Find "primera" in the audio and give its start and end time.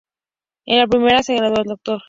0.87-1.21